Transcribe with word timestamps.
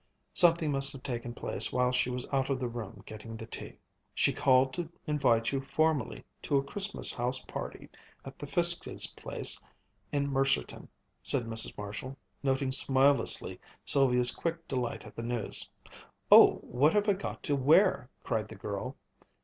Something 0.33 0.71
must 0.71 0.91
have 0.93 1.03
taken 1.03 1.31
place 1.35 1.71
while 1.71 1.91
she 1.91 2.09
was 2.09 2.25
out 2.33 2.49
of 2.49 2.59
the 2.59 2.67
room 2.67 3.03
getting 3.05 3.37
the 3.37 3.45
tea. 3.45 3.77
"She 4.15 4.33
called 4.33 4.73
to 4.73 4.89
invite 5.05 5.51
you 5.51 5.61
formally 5.61 6.25
to 6.41 6.57
a 6.57 6.63
Christmas 6.63 7.13
house 7.13 7.45
party 7.45 7.87
at 8.25 8.39
the 8.39 8.47
Fiskes' 8.47 9.15
place 9.15 9.61
in 10.11 10.27
Mercerton," 10.27 10.87
said 11.21 11.43
Mrs. 11.45 11.77
Marshall, 11.77 12.17
noting 12.41 12.71
smilelessly 12.71 13.59
Sylvia's 13.85 14.31
quick 14.35 14.67
delight 14.67 15.05
at 15.05 15.15
the 15.15 15.21
news. 15.21 15.69
"Oh, 16.31 16.53
what 16.63 16.93
have 16.93 17.07
I 17.07 17.13
got 17.13 17.43
to 17.43 17.55
wear!" 17.55 18.09
cried 18.23 18.47
the 18.47 18.55
girl. 18.55 18.95